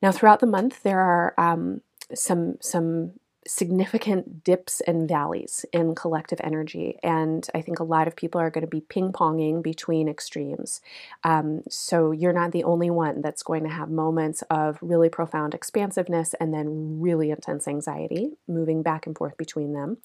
Now, 0.00 0.12
throughout 0.12 0.40
the 0.40 0.46
month, 0.46 0.82
there 0.82 1.00
are 1.00 1.34
um, 1.38 1.80
some 2.14 2.56
some 2.60 3.12
significant 3.46 4.44
dips 4.44 4.80
and 4.82 5.08
valleys 5.08 5.64
in 5.72 5.94
collective 5.94 6.40
energy. 6.44 6.98
And 7.02 7.46
I 7.54 7.60
think 7.60 7.80
a 7.80 7.84
lot 7.84 8.06
of 8.06 8.14
people 8.14 8.40
are 8.40 8.50
going 8.50 8.62
to 8.62 8.70
be 8.70 8.80
ping 8.80 9.12
ponging 9.12 9.62
between 9.62 10.08
extremes. 10.08 10.80
Um, 11.24 11.62
so 11.68 12.12
you're 12.12 12.32
not 12.32 12.52
the 12.52 12.64
only 12.64 12.90
one 12.90 13.20
that's 13.20 13.42
going 13.42 13.64
to 13.64 13.68
have 13.68 13.90
moments 13.90 14.42
of 14.50 14.78
really 14.80 15.08
profound 15.08 15.54
expansiveness 15.54 16.34
and 16.40 16.54
then 16.54 17.00
really 17.00 17.30
intense 17.30 17.66
anxiety, 17.66 18.30
moving 18.46 18.82
back 18.82 19.06
and 19.06 19.16
forth 19.16 19.36
between 19.36 19.72
them. 19.72 19.98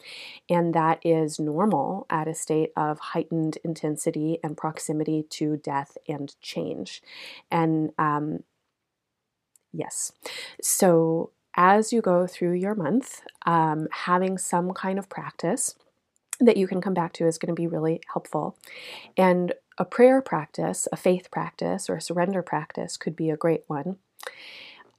And 0.49 0.73
that 0.73 0.99
is 1.03 1.39
normal 1.39 2.07
at 2.09 2.27
a 2.27 2.33
state 2.33 2.71
of 2.75 2.99
heightened 2.99 3.57
intensity 3.63 4.39
and 4.43 4.57
proximity 4.57 5.25
to 5.31 5.57
death 5.57 5.97
and 6.07 6.33
change. 6.41 7.01
And 7.51 7.91
um, 7.99 8.43
yes, 9.71 10.11
so 10.61 11.31
as 11.57 11.91
you 11.91 12.01
go 12.01 12.27
through 12.27 12.53
your 12.53 12.75
month, 12.75 13.23
um, 13.45 13.87
having 13.91 14.37
some 14.37 14.71
kind 14.73 14.99
of 14.99 15.09
practice 15.09 15.75
that 16.39 16.55
you 16.55 16.67
can 16.67 16.79
come 16.81 16.93
back 16.93 17.13
to 17.13 17.25
is 17.25 17.39
going 17.39 17.53
to 17.53 17.59
be 17.59 17.67
really 17.67 17.99
helpful. 18.13 18.55
And 19.17 19.53
a 19.79 19.85
prayer 19.85 20.21
practice, 20.21 20.87
a 20.91 20.97
faith 20.97 21.29
practice, 21.31 21.89
or 21.89 21.95
a 21.95 22.01
surrender 22.01 22.43
practice 22.43 22.95
could 22.95 23.15
be 23.15 23.31
a 23.31 23.37
great 23.37 23.63
one. 23.67 23.97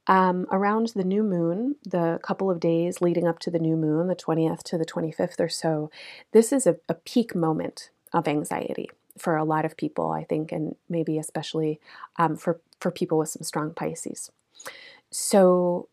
Um, 0.07 0.47
around 0.51 0.87
the 0.95 1.03
new 1.03 1.23
moon, 1.23 1.75
the 1.85 2.19
couple 2.23 2.49
of 2.49 2.59
days 2.59 2.99
leading 2.99 3.27
up 3.27 3.39
to 3.39 3.51
the 3.51 3.59
new 3.59 3.75
moon, 3.75 4.07
the 4.07 4.15
20th 4.15 4.63
to 4.63 4.77
the 4.77 4.85
25th 4.85 5.39
or 5.39 5.49
so, 5.49 5.91
this 6.31 6.51
is 6.51 6.65
a, 6.65 6.77
a 6.89 6.95
peak 6.95 7.35
moment 7.35 7.91
of 8.11 8.27
anxiety 8.27 8.89
for 9.17 9.37
a 9.37 9.43
lot 9.43 9.65
of 9.65 9.77
people, 9.77 10.11
I 10.11 10.23
think, 10.23 10.51
and 10.51 10.75
maybe 10.89 11.17
especially 11.19 11.79
um, 12.17 12.35
for, 12.35 12.59
for 12.79 12.89
people 12.89 13.17
with 13.17 13.29
some 13.29 13.43
strong 13.43 13.73
Pisces. 13.73 14.31
So 15.11 15.89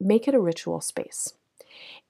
make 0.00 0.28
it 0.28 0.34
a 0.34 0.40
ritual 0.40 0.80
space. 0.80 1.34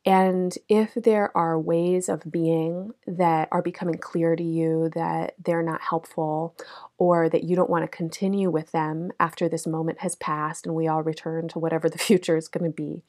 And 0.07 0.57
if 0.69 0.95
there 0.95 1.37
are 1.37 1.59
ways 1.59 2.09
of 2.09 2.31
being 2.31 2.93
that 3.09 3.49
are 3.51 3.61
becoming 3.61 3.99
clear 3.99 4.37
to 4.37 4.43
you 4.43 4.89
that 4.95 5.35
they're 5.43 5.65
not 5.65 5.81
helpful 5.81 6.55
or 6.97 7.29
that 7.29 7.43
you 7.43 7.57
don't 7.57 7.69
want 7.69 7.83
to 7.83 7.89
continue 7.97 8.49
with 8.49 8.71
them 8.71 9.11
after 9.19 9.49
this 9.49 9.67
moment 9.67 9.99
has 10.01 10.15
passed 10.15 10.65
and 10.65 10.77
we 10.77 10.87
all 10.87 11.03
return 11.03 11.49
to 11.49 11.59
whatever 11.59 11.91
the 11.91 11.99
future 12.07 12.37
is 12.37 12.47
going 12.47 12.71
to 12.71 12.75
be, 12.75 13.03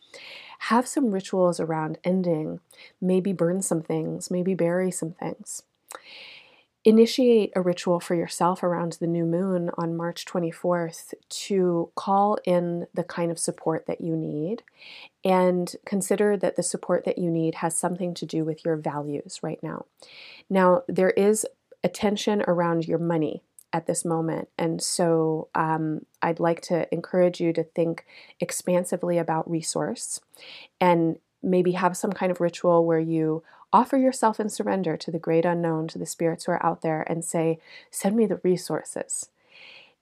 have 0.60 0.88
some 0.88 1.12
rituals 1.12 1.60
around 1.60 2.00
ending. 2.03 2.62
Maybe 3.00 3.31
burn 3.31 3.62
some 3.62 3.84
things, 3.84 4.31
maybe 4.31 4.55
bury 4.55 4.89
some 4.89 5.12
things. 5.12 5.62
Initiate 6.88 7.51
a 7.53 7.60
ritual 7.60 8.00
for 8.00 8.15
yourself 8.15 8.63
around 8.63 8.94
the 8.94 9.08
new 9.08 9.25
moon 9.25 9.72
on 9.77 9.98
March 9.98 10.24
24th 10.24 11.13
to 11.27 11.91
call 11.96 12.38
in 12.46 12.88
the 12.94 13.03
kind 13.03 13.29
of 13.29 13.38
support 13.38 13.88
that 13.88 14.00
you 14.00 14.15
need 14.15 14.63
and 15.22 15.75
consider 15.86 16.38
that 16.38 16.56
the 16.56 16.63
support 16.63 17.03
that 17.03 17.17
you 17.17 17.29
need 17.29 17.56
has 17.56 17.77
something 17.77 18.13
to 18.13 18.25
do 18.25 18.46
with 18.46 18.63
your 18.63 18.77
values 18.77 19.41
right 19.44 19.62
now. 19.62 19.84
Now, 20.50 20.84
there 20.88 21.10
is 21.10 21.46
attention 21.84 22.41
around 22.48 22.88
your 22.88 23.00
money 23.00 23.44
at 23.74 23.86
this 23.86 24.06
moment. 24.06 24.48
And 24.58 24.82
so 24.82 25.50
um, 25.56 26.06
I'd 26.22 26.39
like 26.39 26.62
to 26.62 26.88
encourage 26.94 27.41
you 27.41 27.51
to 27.51 27.65
think 27.65 28.06
expansively 28.39 29.17
about 29.17 29.51
resource 29.51 30.22
and 30.79 31.17
maybe 31.44 31.74
have 31.74 31.98
some 31.98 32.13
kind 32.13 32.32
of 32.32 32.39
ritual 32.39 32.86
where 32.86 32.98
you 32.98 33.44
offer 33.71 33.97
yourself 33.97 34.39
in 34.39 34.50
surrender 34.50 34.97
to 34.97 35.12
the 35.12 35.19
great 35.19 35.45
unknown, 35.45 35.88
to 35.89 35.97
the 35.97 36.05
spirits 36.05 36.45
who 36.45 36.53
are 36.53 36.65
out 36.65 36.81
there, 36.81 37.01
and 37.01 37.24
say, 37.24 37.59
Send 37.91 38.15
me 38.15 38.25
the 38.25 38.39
resources. 38.43 39.29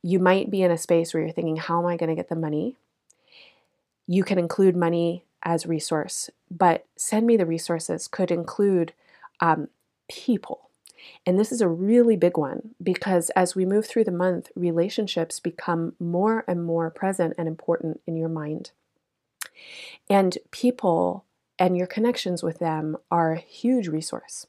You 0.01 0.19
might 0.19 0.51
be 0.51 0.61
in 0.61 0.71
a 0.71 0.77
space 0.77 1.13
where 1.13 1.23
you're 1.23 1.31
thinking, 1.31 1.57
How 1.57 1.79
am 1.79 1.87
I 1.87 1.97
going 1.97 2.09
to 2.09 2.15
get 2.15 2.29
the 2.29 2.35
money? 2.35 2.75
You 4.07 4.23
can 4.23 4.37
include 4.37 4.75
money 4.75 5.23
as 5.43 5.65
resource, 5.65 6.29
but 6.49 6.85
send 6.95 7.27
me 7.27 7.37
the 7.37 7.45
resources 7.45 8.07
could 8.07 8.31
include 8.31 8.93
um, 9.39 9.69
people. 10.09 10.69
And 11.25 11.39
this 11.39 11.51
is 11.51 11.61
a 11.61 11.67
really 11.67 12.15
big 12.15 12.37
one 12.37 12.75
because 12.81 13.29
as 13.31 13.55
we 13.55 13.65
move 13.65 13.85
through 13.85 14.05
the 14.05 14.11
month, 14.11 14.51
relationships 14.55 15.39
become 15.39 15.93
more 15.99 16.43
and 16.47 16.63
more 16.65 16.89
present 16.89 17.35
and 17.37 17.47
important 17.47 18.01
in 18.07 18.15
your 18.15 18.29
mind. 18.29 18.71
And 20.09 20.37
people 20.51 21.25
and 21.57 21.77
your 21.77 21.87
connections 21.87 22.43
with 22.43 22.59
them 22.59 22.97
are 23.11 23.33
a 23.33 23.39
huge 23.39 23.87
resource. 23.87 24.45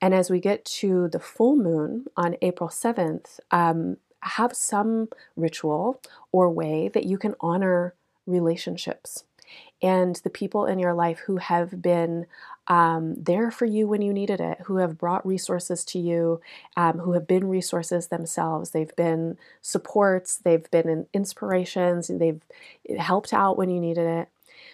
And 0.00 0.14
as 0.14 0.30
we 0.30 0.40
get 0.40 0.64
to 0.64 1.08
the 1.08 1.20
full 1.20 1.56
moon 1.56 2.06
on 2.16 2.36
April 2.42 2.68
7th, 2.68 3.38
um, 3.50 3.98
have 4.20 4.54
some 4.54 5.08
ritual 5.36 6.00
or 6.32 6.50
way 6.50 6.88
that 6.88 7.04
you 7.04 7.18
can 7.18 7.34
honor 7.40 7.94
relationships 8.26 9.24
and 9.82 10.16
the 10.22 10.30
people 10.30 10.66
in 10.66 10.78
your 10.78 10.94
life 10.94 11.20
who 11.20 11.38
have 11.38 11.82
been 11.82 12.26
um, 12.68 13.14
there 13.16 13.50
for 13.50 13.64
you 13.66 13.88
when 13.88 14.02
you 14.02 14.12
needed 14.12 14.40
it, 14.40 14.58
who 14.66 14.76
have 14.76 14.96
brought 14.96 15.26
resources 15.26 15.84
to 15.84 15.98
you, 15.98 16.40
um, 16.76 17.00
who 17.00 17.12
have 17.12 17.26
been 17.26 17.48
resources 17.48 18.06
themselves. 18.06 18.70
They've 18.70 18.94
been 18.94 19.36
supports, 19.60 20.36
they've 20.36 20.70
been 20.70 21.06
inspirations, 21.12 22.08
they've 22.08 22.42
helped 22.96 23.34
out 23.34 23.58
when 23.58 23.70
you 23.70 23.80
needed 23.80 24.06
it. 24.06 24.28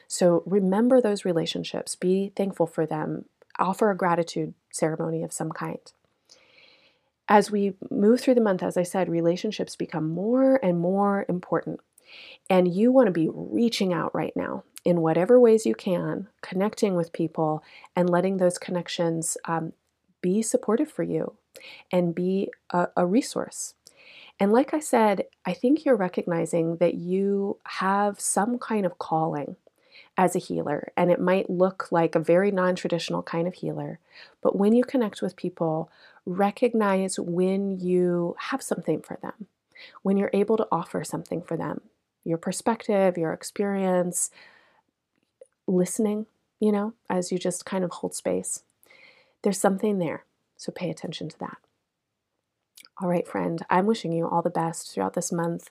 So 0.08 0.42
remember 0.46 1.00
those 1.00 1.26
relationships, 1.26 1.94
be 1.94 2.32
thankful 2.34 2.66
for 2.66 2.86
them, 2.86 3.26
offer 3.58 3.90
a 3.90 3.96
gratitude 3.96 4.54
ceremony 4.72 5.22
of 5.22 5.32
some 5.32 5.52
kind. 5.52 5.78
As 7.28 7.50
we 7.50 7.74
move 7.90 8.20
through 8.20 8.36
the 8.36 8.40
month, 8.40 8.62
as 8.62 8.78
I 8.78 8.84
said, 8.84 9.10
relationships 9.10 9.76
become 9.76 10.08
more 10.08 10.58
and 10.62 10.80
more 10.80 11.26
important. 11.28 11.80
And 12.48 12.74
you 12.74 12.90
want 12.90 13.06
to 13.06 13.12
be 13.12 13.28
reaching 13.30 13.92
out 13.92 14.14
right 14.14 14.34
now 14.34 14.64
in 14.82 15.02
whatever 15.02 15.38
ways 15.38 15.66
you 15.66 15.74
can, 15.74 16.28
connecting 16.40 16.94
with 16.96 17.12
people 17.12 17.62
and 17.94 18.08
letting 18.08 18.38
those 18.38 18.56
connections 18.56 19.36
um, 19.44 19.74
be 20.22 20.40
supportive 20.40 20.90
for 20.90 21.02
you 21.02 21.34
and 21.92 22.14
be 22.14 22.50
a, 22.70 22.88
a 22.96 23.04
resource. 23.04 23.74
And 24.40 24.52
like 24.52 24.72
I 24.72 24.80
said, 24.80 25.24
I 25.44 25.52
think 25.52 25.84
you're 25.84 25.96
recognizing 25.96 26.76
that 26.76 26.94
you 26.94 27.58
have 27.64 28.18
some 28.20 28.58
kind 28.58 28.86
of 28.86 28.96
calling 28.96 29.56
as 30.18 30.34
a 30.34 30.40
healer, 30.40 30.92
and 30.96 31.10
it 31.10 31.20
might 31.20 31.48
look 31.48 31.90
like 31.92 32.14
a 32.14 32.20
very 32.20 32.50
non 32.50 32.74
traditional 32.74 33.22
kind 33.22 33.46
of 33.46 33.54
healer. 33.54 34.00
But 34.42 34.56
when 34.56 34.74
you 34.74 34.82
connect 34.82 35.22
with 35.22 35.36
people, 35.36 35.90
recognize 36.26 37.18
when 37.18 37.78
you 37.78 38.34
have 38.50 38.60
something 38.60 39.00
for 39.00 39.16
them, 39.22 39.46
when 40.02 40.18
you're 40.18 40.30
able 40.34 40.56
to 40.56 40.66
offer 40.70 41.04
something 41.04 41.40
for 41.40 41.56
them 41.56 41.80
your 42.24 42.36
perspective, 42.36 43.16
your 43.16 43.32
experience, 43.32 44.30
listening, 45.66 46.26
you 46.60 46.70
know, 46.70 46.92
as 47.08 47.32
you 47.32 47.38
just 47.38 47.64
kind 47.64 47.84
of 47.84 47.90
hold 47.90 48.14
space. 48.14 48.64
There's 49.42 49.60
something 49.60 49.98
there, 49.98 50.24
so 50.56 50.70
pay 50.70 50.90
attention 50.90 51.30
to 51.30 51.38
that. 51.38 51.56
All 53.00 53.08
right, 53.08 53.26
friend, 53.26 53.64
I'm 53.70 53.86
wishing 53.86 54.12
you 54.12 54.28
all 54.28 54.42
the 54.42 54.50
best 54.50 54.92
throughout 54.92 55.14
this 55.14 55.32
month. 55.32 55.70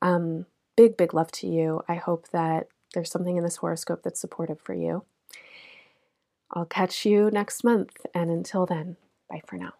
Um, 0.00 0.46
big, 0.76 0.96
big 0.96 1.14
love 1.14 1.32
to 1.32 1.48
you. 1.48 1.82
I 1.88 1.94
hope 1.94 2.28
that 2.28 2.68
there's 2.94 3.10
something 3.10 3.36
in 3.36 3.44
this 3.44 3.56
horoscope 3.56 4.02
that's 4.02 4.20
supportive 4.20 4.60
for 4.60 4.74
you. 4.74 5.04
I'll 6.50 6.66
catch 6.66 7.04
you 7.04 7.30
next 7.30 7.64
month, 7.64 8.06
and 8.14 8.30
until 8.30 8.66
then, 8.66 8.96
bye 9.28 9.42
for 9.46 9.56
now. 9.56 9.74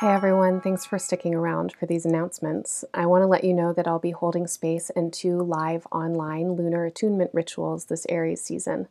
Hey 0.00 0.12
everyone, 0.12 0.60
thanks 0.60 0.86
for 0.86 0.96
sticking 0.96 1.34
around 1.34 1.72
for 1.72 1.86
these 1.86 2.06
announcements. 2.06 2.84
I 2.94 3.06
want 3.06 3.22
to 3.22 3.26
let 3.26 3.42
you 3.42 3.52
know 3.52 3.72
that 3.72 3.88
I'll 3.88 3.98
be 3.98 4.12
holding 4.12 4.46
space 4.46 4.90
in 4.90 5.10
two 5.10 5.38
live 5.38 5.88
online 5.90 6.52
lunar 6.52 6.84
attunement 6.84 7.32
rituals 7.34 7.86
this 7.86 8.06
Aries 8.08 8.40
season. 8.40 8.86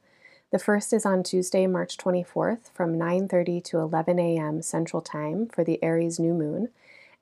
The 0.52 0.60
first 0.60 0.92
is 0.92 1.06
on 1.06 1.24
Tuesday, 1.24 1.66
March 1.66 1.96
24th 1.96 2.72
from 2.74 2.98
9:30 2.98 3.64
to 3.64 3.80
11 3.80 4.20
a.m. 4.20 4.62
Central 4.62 5.02
Time 5.02 5.48
for 5.48 5.64
the 5.64 5.82
Aries 5.82 6.20
new 6.20 6.34
moon, 6.34 6.68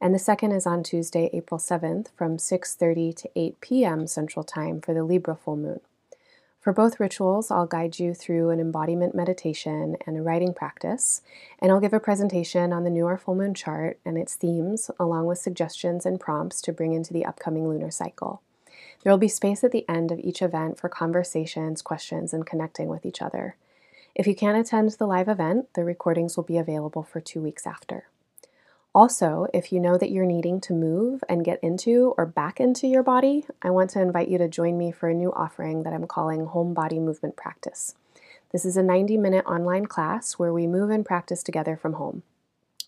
and 0.06 0.14
the 0.14 0.20
second 0.20 0.52
is 0.52 0.68
on 0.68 0.84
Tuesday, 0.84 1.32
April 1.34 1.60
7th 1.60 2.10
from 2.16 2.38
6:30 2.38 3.16
to 3.16 3.30
8 3.36 3.60
p.m. 3.60 4.06
Central 4.06 4.44
Time 4.44 4.80
for 4.80 4.94
the 4.94 5.04
Libra 5.04 5.36
full 5.36 5.58
moon. 5.58 5.80
For 6.62 6.72
both 6.72 7.00
rituals, 7.00 7.50
I'll 7.50 7.66
guide 7.66 7.98
you 7.98 8.14
through 8.14 8.52
an 8.52 8.60
embodiment 8.60 9.16
meditation 9.16 9.98
and 10.06 10.16
a 10.16 10.22
writing 10.22 10.54
practice, 10.54 11.24
and 11.58 11.72
I'll 11.72 11.80
give 11.80 11.92
a 11.92 12.00
presentation 12.00 12.72
on 12.72 12.84
the 12.84 12.92
new 12.92 13.06
or 13.06 13.18
full 13.18 13.34
moon 13.34 13.56
chart 13.56 13.98
and 14.06 14.16
its 14.16 14.36
themes, 14.36 14.92
along 15.00 15.26
with 15.26 15.40
suggestions 15.40 16.06
and 16.06 16.20
prompts 16.20 16.62
to 16.62 16.72
bring 16.72 16.94
into 16.94 17.12
the 17.12 17.26
upcoming 17.26 17.68
lunar 17.68 17.90
cycle. 17.90 18.44
There 19.02 19.12
will 19.12 19.18
be 19.18 19.28
space 19.28 19.64
at 19.64 19.72
the 19.72 19.90
end 19.90 20.12
of 20.12 20.20
each 20.20 20.44
event 20.44 20.78
for 20.80 20.88
conversations, 20.88 21.82
questions, 21.82 22.32
and 22.32 22.46
connecting 22.46 22.90
with 22.90 23.08
each 23.08 23.24
other. 23.24 23.56
If 24.14 24.28
you 24.28 24.36
can't 24.36 24.56
attend 24.56 24.92
the 24.92 25.08
live 25.08 25.30
event, 25.30 25.74
the 25.74 25.84
recordings 25.84 26.38
will 26.38 26.44
be 26.44 26.60
available 26.60 27.02
for 27.02 27.20
two 27.20 27.42
weeks 27.42 27.66
after. 27.66 28.06
Also, 28.96 29.46
if 29.54 29.74
you 29.74 29.80
know 29.82 29.98
that 29.98 30.10
you're 30.10 30.26
needing 30.26 30.62
to 30.62 30.72
move 30.72 31.22
and 31.28 31.44
get 31.44 31.60
into 31.62 32.14
or 32.18 32.26
back 32.26 32.62
into 32.62 32.88
your 32.88 33.04
body, 33.04 33.44
I 33.62 33.70
want 33.70 33.90
to 33.90 34.02
invite 34.02 34.30
you 34.30 34.38
to 34.38 34.48
join 34.48 34.78
me 34.78 34.94
for 34.94 35.10
a 35.10 35.14
new 35.14 35.34
offering 35.34 35.84
that 35.84 35.92
I'm 35.92 36.08
calling 36.08 36.46
Home 36.46 36.74
Body 36.74 36.98
Movement 36.98 37.36
Practice. 37.36 37.96
This 38.54 38.64
is 38.64 38.78
a 38.78 38.82
90 38.82 39.18
minute 39.18 39.46
online 39.46 39.86
class 39.88 40.40
where 40.40 40.54
we 40.54 40.66
move 40.66 40.92
and 40.92 41.06
practice 41.06 41.44
together 41.44 41.76
from 41.76 41.96
home. 41.96 42.24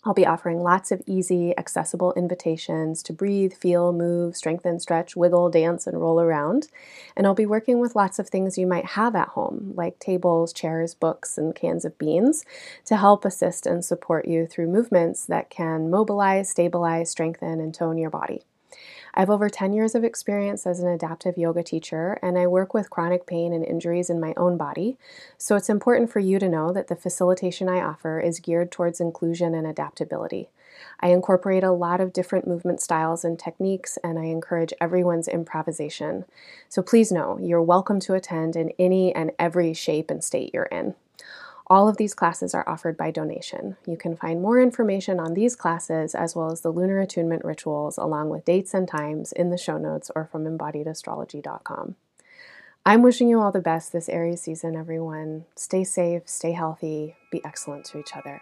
I'll 0.04 0.14
be 0.14 0.26
offering 0.26 0.62
lots 0.62 0.92
of 0.92 1.02
easy, 1.06 1.56
accessible 1.58 2.12
invitations 2.14 3.02
to 3.02 3.12
breathe, 3.12 3.52
feel, 3.52 3.92
move, 3.92 4.36
strengthen, 4.36 4.78
stretch, 4.78 5.16
wiggle, 5.16 5.50
dance, 5.50 5.86
and 5.86 6.00
roll 6.00 6.20
around. 6.20 6.68
And 7.16 7.26
I'll 7.26 7.34
be 7.34 7.46
working 7.46 7.80
with 7.80 7.96
lots 7.96 8.20
of 8.20 8.28
things 8.28 8.56
you 8.56 8.66
might 8.66 8.86
have 8.86 9.16
at 9.16 9.28
home, 9.30 9.72
like 9.74 9.98
tables, 9.98 10.52
chairs, 10.52 10.94
books, 10.94 11.36
and 11.36 11.54
cans 11.54 11.84
of 11.84 11.98
beans, 11.98 12.44
to 12.84 12.96
help 12.96 13.24
assist 13.24 13.66
and 13.66 13.84
support 13.84 14.28
you 14.28 14.46
through 14.46 14.68
movements 14.68 15.26
that 15.26 15.50
can 15.50 15.90
mobilize, 15.90 16.48
stabilize, 16.48 17.10
strengthen, 17.10 17.60
and 17.60 17.74
tone 17.74 17.98
your 17.98 18.10
body. 18.10 18.44
I 19.14 19.20
have 19.20 19.30
over 19.30 19.48
10 19.48 19.72
years 19.72 19.94
of 19.94 20.04
experience 20.04 20.66
as 20.66 20.80
an 20.80 20.88
adaptive 20.88 21.36
yoga 21.36 21.62
teacher, 21.62 22.18
and 22.22 22.38
I 22.38 22.46
work 22.46 22.74
with 22.74 22.90
chronic 22.90 23.26
pain 23.26 23.52
and 23.52 23.64
injuries 23.64 24.10
in 24.10 24.20
my 24.20 24.34
own 24.36 24.56
body. 24.56 24.96
So 25.36 25.56
it's 25.56 25.68
important 25.68 26.10
for 26.10 26.20
you 26.20 26.38
to 26.38 26.48
know 26.48 26.72
that 26.72 26.88
the 26.88 26.96
facilitation 26.96 27.68
I 27.68 27.80
offer 27.80 28.20
is 28.20 28.40
geared 28.40 28.70
towards 28.70 29.00
inclusion 29.00 29.54
and 29.54 29.66
adaptability. 29.66 30.50
I 31.00 31.08
incorporate 31.08 31.64
a 31.64 31.72
lot 31.72 32.00
of 32.00 32.12
different 32.12 32.46
movement 32.46 32.80
styles 32.80 33.24
and 33.24 33.38
techniques, 33.38 33.98
and 34.04 34.18
I 34.18 34.24
encourage 34.24 34.72
everyone's 34.80 35.28
improvisation. 35.28 36.24
So 36.68 36.82
please 36.82 37.10
know 37.10 37.38
you're 37.40 37.62
welcome 37.62 38.00
to 38.00 38.14
attend 38.14 38.56
in 38.56 38.72
any 38.78 39.14
and 39.14 39.32
every 39.38 39.74
shape 39.74 40.10
and 40.10 40.22
state 40.22 40.52
you're 40.52 40.64
in. 40.64 40.94
All 41.70 41.86
of 41.86 41.98
these 41.98 42.14
classes 42.14 42.54
are 42.54 42.66
offered 42.66 42.96
by 42.96 43.10
donation. 43.10 43.76
You 43.86 43.98
can 43.98 44.16
find 44.16 44.40
more 44.40 44.58
information 44.58 45.20
on 45.20 45.34
these 45.34 45.54
classes 45.54 46.14
as 46.14 46.34
well 46.34 46.50
as 46.50 46.62
the 46.62 46.70
lunar 46.70 46.98
attunement 46.98 47.44
rituals 47.44 47.98
along 47.98 48.30
with 48.30 48.46
dates 48.46 48.72
and 48.72 48.88
times 48.88 49.32
in 49.32 49.50
the 49.50 49.58
show 49.58 49.76
notes 49.76 50.10
or 50.16 50.24
from 50.24 50.44
embodiedastrology.com. 50.44 51.96
I'm 52.86 53.02
wishing 53.02 53.28
you 53.28 53.38
all 53.38 53.52
the 53.52 53.60
best 53.60 53.92
this 53.92 54.08
Aries 54.08 54.40
season, 54.40 54.76
everyone. 54.76 55.44
Stay 55.56 55.84
safe, 55.84 56.22
stay 56.24 56.52
healthy, 56.52 57.16
be 57.30 57.44
excellent 57.44 57.84
to 57.86 57.98
each 57.98 58.16
other. 58.16 58.40